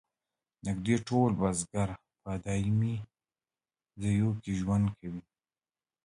نږدې 0.65 0.95
ټول 1.07 1.29
بزګر 1.39 1.89
په 2.21 2.31
دایمي 2.45 2.95
ځایونو 4.01 4.35
کې 4.41 4.51
ژوند 4.59 4.85
کاوه. 4.97 5.21